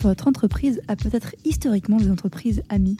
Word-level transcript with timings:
votre 0.00 0.28
entreprise 0.28 0.80
a 0.88 0.96
peut-être 0.96 1.34
historiquement 1.44 1.96
des 1.96 2.10
entreprises 2.10 2.62
amies. 2.68 2.96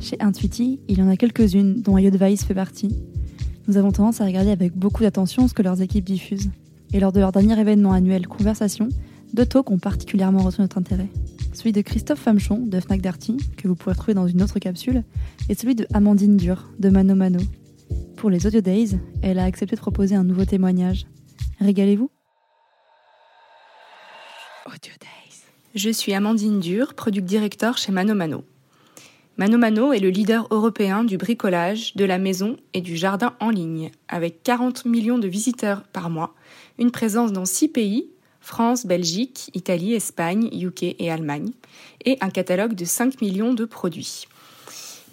Chez 0.00 0.16
Intuiti, 0.20 0.80
il 0.88 0.98
y 0.98 1.02
en 1.02 1.08
a 1.08 1.16
quelques-unes, 1.16 1.82
dont 1.82 1.98
IODevice 1.98 2.44
fait 2.44 2.54
partie. 2.54 2.94
Nous 3.66 3.76
avons 3.76 3.92
tendance 3.92 4.20
à 4.20 4.24
regarder 4.24 4.50
avec 4.50 4.76
beaucoup 4.76 5.02
d'attention 5.02 5.48
ce 5.48 5.54
que 5.54 5.62
leurs 5.62 5.82
équipes 5.82 6.04
diffusent. 6.04 6.50
Et 6.92 7.00
lors 7.00 7.12
de 7.12 7.20
leur 7.20 7.32
dernier 7.32 7.58
événement 7.58 7.92
annuel 7.92 8.26
Conversation, 8.26 8.88
deux 9.34 9.46
talks 9.46 9.70
ont 9.70 9.78
particulièrement 9.78 10.42
retenu 10.42 10.62
notre 10.62 10.78
intérêt. 10.78 11.08
Celui 11.52 11.72
de 11.72 11.80
Christophe 11.80 12.20
Famchon 12.20 12.58
de 12.66 12.80
Fnac 12.80 13.00
Darty, 13.00 13.36
que 13.56 13.68
vous 13.68 13.74
pourrez 13.74 13.94
trouver 13.94 14.14
dans 14.14 14.26
une 14.26 14.42
autre 14.42 14.58
capsule, 14.58 15.02
et 15.48 15.54
celui 15.54 15.74
de 15.74 15.86
Amandine 15.92 16.36
Dur 16.36 16.70
de 16.78 16.88
Mano 16.88 17.14
Mano. 17.14 17.40
Pour 18.16 18.30
les 18.30 18.46
Audio 18.46 18.60
Days, 18.60 18.98
elle 19.22 19.38
a 19.38 19.44
accepté 19.44 19.76
de 19.76 19.80
proposer 19.80 20.14
un 20.14 20.24
nouveau 20.24 20.44
témoignage. 20.44 21.06
Régalez-vous 21.60 22.10
Je 25.74 25.90
suis 25.90 26.14
Amandine 26.14 26.60
Dur, 26.60 26.94
product 26.94 27.26
director 27.26 27.78
chez 27.78 27.92
Mano 27.92 28.14
Mano. 28.14 28.44
Est 29.38 30.00
le 30.00 30.08
leader 30.08 30.48
européen 30.50 31.04
du 31.04 31.16
bricolage, 31.16 31.94
de 31.94 32.04
la 32.04 32.18
maison 32.18 32.56
et 32.74 32.80
du 32.80 32.96
jardin 32.96 33.34
en 33.38 33.50
ligne, 33.50 33.90
avec 34.08 34.42
40 34.42 34.86
millions 34.86 35.18
de 35.18 35.28
visiteurs 35.28 35.82
par 35.84 36.10
mois, 36.10 36.34
une 36.78 36.90
présence 36.90 37.32
dans 37.32 37.44
6 37.44 37.68
pays, 37.68 38.10
France, 38.40 38.86
Belgique, 38.86 39.50
Italie, 39.54 39.94
Espagne, 39.94 40.48
UK 40.52 40.96
et 40.98 41.10
Allemagne, 41.10 41.52
et 42.04 42.18
un 42.20 42.30
catalogue 42.30 42.74
de 42.74 42.84
5 42.84 43.20
millions 43.20 43.54
de 43.54 43.64
produits. 43.64 44.24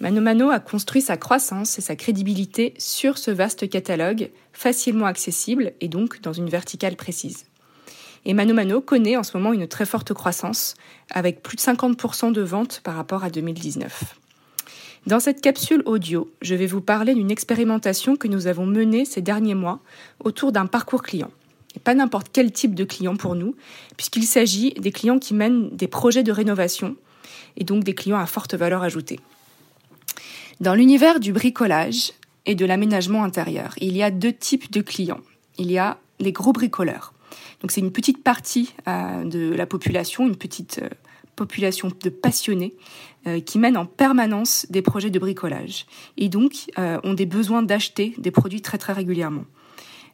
Mano 0.00 0.50
a 0.50 0.58
construit 0.58 1.00
sa 1.00 1.16
croissance 1.16 1.78
et 1.78 1.82
sa 1.82 1.96
crédibilité 1.96 2.74
sur 2.78 3.18
ce 3.18 3.30
vaste 3.30 3.68
catalogue, 3.68 4.30
facilement 4.52 5.06
accessible 5.06 5.72
et 5.80 5.88
donc 5.88 6.20
dans 6.20 6.32
une 6.32 6.50
verticale 6.50 6.96
précise. 6.96 7.46
Et 8.28 8.34
Mano 8.34 8.54
Mano 8.54 8.80
connaît 8.80 9.16
en 9.16 9.22
ce 9.22 9.36
moment 9.36 9.52
une 9.52 9.68
très 9.68 9.86
forte 9.86 10.12
croissance, 10.12 10.74
avec 11.10 11.44
plus 11.44 11.54
de 11.54 11.62
50% 11.62 12.32
de 12.32 12.42
ventes 12.42 12.80
par 12.82 12.96
rapport 12.96 13.22
à 13.22 13.30
2019. 13.30 14.16
Dans 15.06 15.20
cette 15.20 15.40
capsule 15.40 15.84
audio, 15.86 16.28
je 16.42 16.56
vais 16.56 16.66
vous 16.66 16.80
parler 16.80 17.14
d'une 17.14 17.30
expérimentation 17.30 18.16
que 18.16 18.26
nous 18.26 18.48
avons 18.48 18.66
menée 18.66 19.04
ces 19.04 19.20
derniers 19.20 19.54
mois 19.54 19.78
autour 20.24 20.50
d'un 20.50 20.66
parcours 20.66 21.04
client. 21.04 21.30
Et 21.76 21.78
pas 21.78 21.94
n'importe 21.94 22.30
quel 22.32 22.50
type 22.50 22.74
de 22.74 22.82
client 22.82 23.14
pour 23.14 23.36
nous, 23.36 23.54
puisqu'il 23.96 24.24
s'agit 24.24 24.72
des 24.72 24.90
clients 24.90 25.20
qui 25.20 25.32
mènent 25.32 25.70
des 25.70 25.86
projets 25.86 26.24
de 26.24 26.32
rénovation, 26.32 26.96
et 27.56 27.62
donc 27.62 27.84
des 27.84 27.94
clients 27.94 28.18
à 28.18 28.26
forte 28.26 28.54
valeur 28.54 28.82
ajoutée. 28.82 29.20
Dans 30.58 30.74
l'univers 30.74 31.20
du 31.20 31.32
bricolage 31.32 32.12
et 32.44 32.56
de 32.56 32.66
l'aménagement 32.66 33.22
intérieur, 33.22 33.74
il 33.80 33.96
y 33.96 34.02
a 34.02 34.10
deux 34.10 34.32
types 34.32 34.72
de 34.72 34.80
clients. 34.80 35.20
Il 35.58 35.70
y 35.70 35.78
a 35.78 35.98
les 36.18 36.32
gros 36.32 36.52
bricoleurs. 36.52 37.12
Donc 37.60 37.70
c'est 37.70 37.80
une 37.80 37.92
petite 37.92 38.22
partie 38.22 38.74
euh, 38.88 39.24
de 39.24 39.54
la 39.54 39.66
population, 39.66 40.26
une 40.26 40.36
petite 40.36 40.80
euh, 40.82 40.88
population 41.34 41.90
de 42.02 42.08
passionnés 42.08 42.74
euh, 43.26 43.40
qui 43.40 43.58
mènent 43.58 43.76
en 43.76 43.86
permanence 43.86 44.66
des 44.70 44.82
projets 44.82 45.10
de 45.10 45.18
bricolage 45.18 45.86
et 46.16 46.28
donc 46.28 46.70
ont 46.78 47.14
des 47.14 47.26
besoins 47.26 47.62
d'acheter 47.62 48.14
des 48.18 48.30
produits 48.30 48.62
très 48.62 48.78
très 48.78 48.92
régulièrement. 48.92 49.44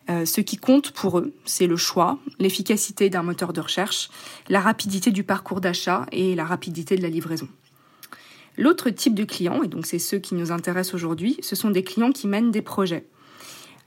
ce 0.08 0.40
qui 0.40 0.56
compte 0.56 0.90
pour 0.90 1.18
eux, 1.18 1.32
c'est 1.44 1.68
le 1.68 1.76
choix, 1.76 2.18
l'efficacité 2.40 3.08
d'un 3.08 3.22
moteur 3.22 3.52
de 3.52 3.60
recherche, 3.60 4.10
la 4.48 4.60
rapidité 4.60 5.12
du 5.12 5.22
parcours 5.22 5.60
d'achat 5.60 6.06
et 6.10 6.34
la 6.34 6.44
rapidité 6.44 6.96
de 6.96 7.02
la 7.02 7.08
livraison. 7.08 7.48
L'autre 8.58 8.90
type 8.90 9.14
de 9.14 9.24
clients, 9.24 9.62
et 9.62 9.68
donc 9.68 9.86
c'est 9.86 10.00
ceux 10.00 10.18
qui 10.18 10.34
nous 10.34 10.50
intéressent 10.50 10.94
aujourd'hui, 10.94 11.36
ce 11.40 11.54
sont 11.54 11.70
des 11.70 11.84
clients 11.84 12.12
qui 12.12 12.26
mènent 12.26 12.50
des 12.50 12.62
projets. 12.62 13.06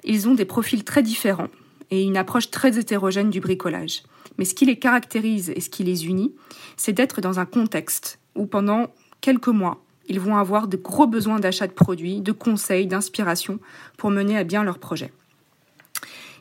Ils 0.05 0.27
ont 0.29 0.35
des 0.35 0.45
profils 0.45 0.83
très 0.83 1.03
différents 1.03 1.49
et 1.91 2.03
une 2.03 2.17
approche 2.17 2.51
très 2.51 2.77
hétérogène 2.77 3.29
du 3.29 3.39
bricolage. 3.39 4.03
Mais 4.37 4.45
ce 4.45 4.53
qui 4.53 4.65
les 4.65 4.77
caractérise 4.77 5.51
et 5.55 5.61
ce 5.61 5.69
qui 5.69 5.83
les 5.83 6.07
unit, 6.07 6.33
c'est 6.77 6.93
d'être 6.93 7.21
dans 7.21 7.39
un 7.39 7.45
contexte 7.45 8.19
où 8.35 8.45
pendant 8.45 8.93
quelques 9.21 9.47
mois, 9.47 9.83
ils 10.07 10.19
vont 10.19 10.37
avoir 10.37 10.67
de 10.67 10.77
gros 10.77 11.07
besoins 11.07 11.39
d'achat 11.39 11.67
de 11.67 11.73
produits, 11.73 12.21
de 12.21 12.31
conseils, 12.31 12.87
d'inspiration 12.87 13.59
pour 13.97 14.11
mener 14.11 14.37
à 14.37 14.43
bien 14.43 14.63
leur 14.63 14.79
projet. 14.79 15.11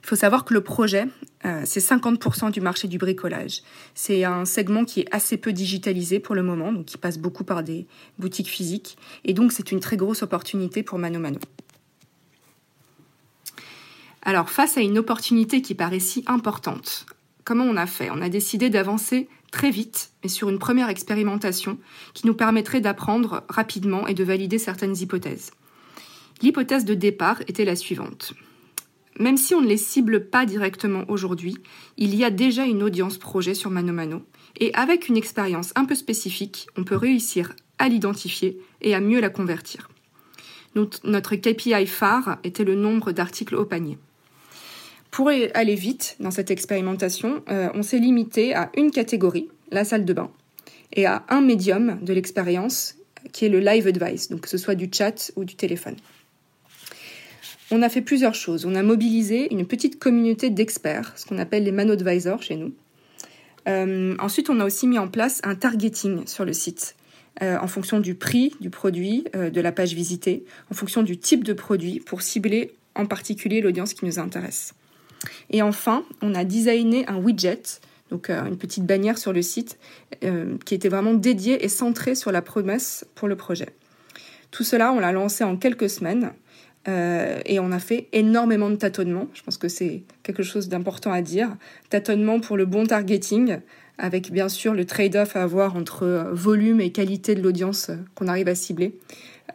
Il 0.05 0.09
faut 0.09 0.17
savoir 0.17 0.45
que 0.45 0.53
le 0.53 0.61
projet, 0.61 1.07
euh, 1.47 1.63
c'est 1.65 1.81
50% 1.81 2.51
du 2.51 2.61
marché 2.61 2.89
du 2.89 2.99
bricolage. 2.99 3.63
C'est 3.95 4.25
un 4.25 4.45
segment 4.45 4.85
qui 4.85 5.01
est 5.01 5.09
assez 5.11 5.39
peu 5.39 5.51
digitalisé 5.51 6.21
pour 6.21 6.35
le 6.35 6.43
moment, 6.43 6.73
donc 6.73 6.85
qui 6.85 6.99
passe 6.99 7.17
beaucoup 7.17 7.43
par 7.43 7.63
des 7.63 7.87
boutiques 8.19 8.51
physiques. 8.51 8.99
Et 9.25 9.33
donc, 9.33 9.51
c'est 9.51 9.73
une 9.73 9.81
très 9.81 9.97
grosse 9.97 10.23
opportunité 10.23 10.83
pour 10.83 10.99
Mano 10.99 11.21
Mano. 11.21 11.39
Alors, 14.27 14.49
face 14.49 14.79
à 14.79 14.81
une 14.81 14.97
opportunité 14.97 15.61
qui 15.61 15.75
paraît 15.75 16.01
si 16.01 16.25
importante, 16.27 17.05
comment 17.45 17.65
on 17.65 17.77
a 17.77 17.87
fait? 17.87 18.11
On 18.11 18.23
a 18.23 18.31
décidé 18.31 18.71
d'avancer 18.71 19.29
très 19.53 19.71
vite, 19.71 20.13
mais 20.23 20.31
sur 20.31 20.49
une 20.49 20.59
première 20.59 20.89
expérimentation 20.89 21.79
qui 22.15 22.27
nous 22.27 22.35
permettrait 22.35 22.81
d'apprendre 22.81 23.45
rapidement 23.51 24.07
et 24.07 24.15
de 24.15 24.25
valider 24.25 24.59
certaines 24.59 24.97
hypothèses. 24.97 25.51
L'hypothèse 26.41 26.87
de 26.87 26.95
départ 26.95 27.43
était 27.49 27.67
la 27.67 27.77
suivante. 27.77 28.33
Même 29.21 29.37
si 29.37 29.55
on 29.55 29.61
ne 29.61 29.69
les 29.69 29.77
cible 29.77 30.29
pas 30.29 30.47
directement 30.47 31.05
aujourd'hui, 31.09 31.59
il 31.99 32.15
y 32.15 32.25
a 32.25 32.31
déjà 32.31 32.65
une 32.65 32.83
audience 32.83 33.19
projet 33.19 33.55
sur 33.55 33.71
Mano 33.71 33.93
Mano, 33.93 34.23
et 34.59 34.75
avec 34.75 35.09
une 35.09 35.17
expérience 35.17 35.73
un 35.77 35.85
peu 35.85 35.95
spécifique, 35.95 36.67
on 36.77 36.85
peut 36.85 36.97
réussir 36.97 37.53
à 37.79 37.89
l'identifier 37.89 38.59
et 38.81 38.95
à 38.95 39.01
mieux 39.01 39.21
la 39.21 39.31
convertir. 39.31 39.91
Notre 40.75 41.37
KPI 41.37 41.87
phare 41.87 42.39
était 42.43 42.65
le 42.65 42.75
nombre 42.75 43.13
d'articles 43.13 43.55
au 43.55 43.65
panier. 43.65 43.99
Pour 45.15 45.29
aller 45.29 45.77
vite 45.77 46.17
dans 46.19 46.33
cette 46.33 46.51
expérimentation, 46.51 47.45
euh, 47.49 47.69
on 47.75 47.85
s'est 47.85 48.01
limité 48.01 48.53
à 48.53 48.73
une 48.77 48.91
catégorie, 48.91 49.47
la 49.71 49.85
salle 49.85 50.05
de 50.05 50.13
bain, 50.13 50.29
et 50.93 51.07
à 51.07 51.25
un 51.29 51.41
médium 51.41 52.01
de 52.03 52.13
l'expérience 52.13 52.97
qui 53.31 53.45
est 53.45 53.49
le 53.49 53.61
live 53.61 53.87
advice, 53.87 54.29
donc 54.29 54.41
que 54.41 54.49
ce 54.49 54.59
soit 54.59 54.75
du 54.75 54.91
chat 54.93 55.31
ou 55.37 55.45
du 55.45 55.55
téléphone 55.55 55.95
on 57.71 57.81
a 57.83 57.89
fait 57.89 58.03
plusieurs 58.03 58.35
choses. 58.35 58.67
On 58.67 58.75
a 58.75 58.83
mobilisé 58.83 59.53
une 59.53 59.67
petite 59.67 59.99
communauté 59.99 60.51
d'experts, 60.51 61.13
ce 61.17 61.27
qu'on 61.27 61.39
appelle 61.39 61.65
les 61.65 61.73
man 61.73 61.91
advisors 61.91 62.43
chez 62.43 62.57
nous. 62.57 62.73
Euh, 63.69 64.15
ensuite, 64.19 64.51
on 64.51 64.61
a 64.61 64.65
aussi 64.65 64.87
mis 64.87 64.99
en 64.99 65.09
place 65.09 65.41
un 65.45 65.55
targeting 65.55 66.27
sur 66.27 66.45
le 66.45 66.53
site. 66.53 66.95
Euh, 67.43 67.57
en 67.59 67.67
fonction 67.67 68.01
du 68.01 68.15
prix 68.15 68.53
du 68.61 68.69
produit, 68.69 69.25
de 69.33 69.61
la 69.61 69.73
page 69.73 69.95
visitée, 69.95 70.45
en 70.71 70.75
fonction 70.75 71.03
du 71.03 71.17
type 71.17 71.43
de 71.43 71.53
produit, 71.53 72.01
pour 72.01 72.21
cibler 72.21 72.75
en 72.95 73.07
particulier 73.07 73.61
l'audience 73.61 73.95
qui 73.95 74.05
nous 74.05 74.19
intéresse. 74.19 74.75
Et 75.51 75.63
enfin, 75.63 76.05
on 76.23 76.35
a 76.35 76.45
designé 76.45 77.07
un 77.09 77.17
widget, 77.17 77.81
donc 78.11 78.31
une 78.31 78.57
petite 78.57 78.85
bannière 78.85 79.19
sur 79.19 79.33
le 79.33 79.43
site, 79.43 79.79
qui 80.65 80.75
était 80.75 80.89
vraiment 80.89 81.15
dédiée 81.15 81.65
et 81.65 81.69
centrée 81.69 82.15
sur 82.15 82.31
la 82.33 82.43
promesse 82.43 83.05
pour 83.15 83.29
le 83.29 83.37
projet. 83.37 83.69
Tout 84.51 84.63
cela, 84.63 84.93
on 84.93 85.01
l'a 85.01 85.11
lancé 85.11 85.43
en 85.43 85.57
quelques 85.57 85.91
semaines 85.91 86.31
euh, 86.87 87.41
et 87.47 87.59
on 87.59 87.73
a 87.73 87.79
fait 87.79 88.09
énormément 88.13 88.71
de 88.71 88.77
tâtonnements. 88.77 89.27
Je 89.35 89.43
pense 89.43 89.57
que 89.57 89.69
c'est 89.69 90.03
quelque 90.23 90.43
chose 90.43 90.69
d'important 90.69 91.13
à 91.13 91.23
dire. 91.23 91.57
Tâtonnements 91.91 92.41
pour 92.41 92.57
le 92.57 92.67
bon 92.67 92.87
targeting, 92.87 93.59
avec 93.99 94.31
bien 94.31 94.49
sûr 94.49 94.75
le 94.75 94.85
trade-off 94.85 95.37
à 95.37 95.43
avoir 95.43 95.77
entre 95.77 96.05
euh, 96.05 96.33
volume 96.33 96.81
et 96.81 96.93
qualité 96.93 97.35
de 97.35 97.43
l'audience 97.43 97.91
euh, 97.91 97.97
qu'on 98.15 98.29
arrive 98.29 98.49
à 98.49 98.55
cibler. 98.55 98.99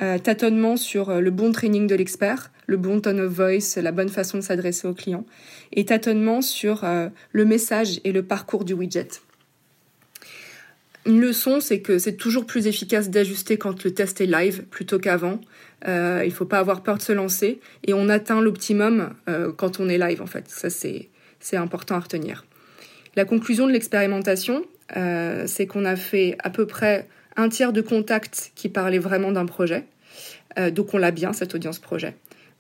Euh, 0.01 0.17
tâtonnement 0.17 0.77
sur 0.77 1.19
le 1.19 1.31
bon 1.31 1.51
training 1.51 1.87
de 1.87 1.95
l'expert, 1.95 2.51
le 2.67 2.77
bon 2.77 3.01
tone 3.01 3.19
of 3.19 3.31
voice, 3.31 3.81
la 3.81 3.91
bonne 3.91 4.09
façon 4.09 4.37
de 4.37 4.43
s'adresser 4.43 4.87
au 4.87 4.93
client. 4.93 5.25
Et 5.73 5.85
tâtonnement 5.85 6.41
sur 6.41 6.85
le 7.31 7.45
message 7.45 7.99
et 8.03 8.11
le 8.11 8.23
parcours 8.23 8.65
du 8.65 8.73
widget. 8.73 9.21
Une 11.05 11.21
leçon, 11.21 11.59
c'est 11.59 11.79
que 11.79 11.97
c'est 11.97 12.17
toujours 12.17 12.45
plus 12.45 12.67
efficace 12.67 13.09
d'ajuster 13.09 13.57
quand 13.57 13.83
le 13.83 13.91
test 13.91 14.21
est 14.21 14.25
live 14.25 14.63
plutôt 14.69 14.99
qu'avant. 14.99 15.39
Euh, 15.87 16.21
il 16.23 16.29
ne 16.29 16.33
faut 16.33 16.45
pas 16.45 16.59
avoir 16.59 16.83
peur 16.83 16.97
de 16.97 17.01
se 17.01 17.13
lancer 17.13 17.59
et 17.87 17.93
on 17.93 18.09
atteint 18.09 18.41
l'optimum 18.41 19.13
euh, 19.29 19.51
quand 19.51 19.79
on 19.79 19.87
est 19.87 19.97
live 19.97 20.21
en 20.21 20.27
fait. 20.27 20.49
Ça 20.49 20.69
c'est 20.69 21.57
important 21.57 21.95
à 21.95 21.99
retenir. 21.99 22.45
La 23.15 23.25
conclusion 23.25 23.65
de 23.65 23.71
l'expérimentation, 23.71 24.65
euh, 24.97 25.45
c'est 25.47 25.67
qu'on 25.67 25.85
a 25.85 25.95
fait 25.95 26.35
à 26.39 26.49
peu 26.49 26.67
près 26.67 27.07
un 27.35 27.49
tiers 27.49 27.73
de 27.73 27.81
contacts 27.81 28.51
qui 28.55 28.69
parlaient 28.69 28.99
vraiment 28.99 29.31
d'un 29.31 29.45
projet. 29.45 29.85
donc 30.71 30.93
on 30.93 30.97
l'a 30.97 31.11
bien 31.11 31.33
cette 31.33 31.55
audience 31.55 31.79
projet. 31.79 32.15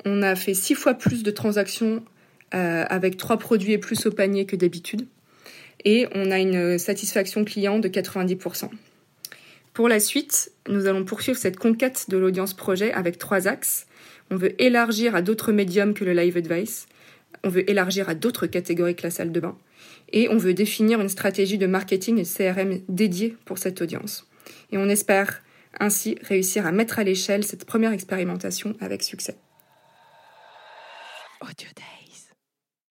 On 0.05 0.21
a 0.21 0.35
fait 0.35 0.53
six 0.53 0.75
fois 0.75 0.93
plus 0.93 1.23
de 1.23 1.31
transactions 1.31 2.03
avec 2.51 3.17
trois 3.17 3.37
produits 3.37 3.73
et 3.73 3.77
plus 3.77 4.05
au 4.05 4.11
panier 4.11 4.45
que 4.45 4.55
d'habitude 4.55 5.07
et 5.85 6.07
on 6.13 6.31
a 6.31 6.39
une 6.39 6.77
satisfaction 6.77 7.45
client 7.45 7.79
de 7.79 7.87
90%. 7.87 8.69
Pour 9.73 9.87
la 9.87 9.99
suite, 9.99 10.51
nous 10.67 10.87
allons 10.87 11.05
poursuivre 11.05 11.37
cette 11.37 11.57
conquête 11.57 12.05
de 12.09 12.17
l'audience 12.17 12.53
projet 12.53 12.91
avec 12.91 13.17
trois 13.17 13.47
axes. 13.47 13.87
On 14.31 14.35
veut 14.35 14.61
élargir 14.61 15.15
à 15.15 15.21
d'autres 15.21 15.51
médiums 15.51 15.93
que 15.93 16.03
le 16.03 16.13
live 16.13 16.37
advice, 16.37 16.87
on 17.43 17.49
veut 17.49 17.69
élargir 17.69 18.09
à 18.09 18.15
d'autres 18.15 18.47
catégories 18.47 18.95
que 18.95 19.03
la 19.03 19.11
salle 19.11 19.31
de 19.31 19.39
bain, 19.39 19.57
et 20.11 20.27
on 20.29 20.37
veut 20.37 20.53
définir 20.53 20.99
une 20.99 21.09
stratégie 21.09 21.57
de 21.57 21.67
marketing 21.67 22.19
et 22.19 22.23
CRM 22.23 22.81
dédiée 22.89 23.37
pour 23.45 23.57
cette 23.57 23.81
audience. 23.81 24.28
Et 24.71 24.77
on 24.77 24.89
espère 24.89 25.41
ainsi 25.79 26.17
réussir 26.21 26.65
à 26.65 26.71
mettre 26.71 26.99
à 26.99 27.03
l'échelle 27.03 27.43
cette 27.43 27.65
première 27.65 27.91
expérimentation 27.91 28.75
avec 28.79 29.03
succès. 29.03 29.37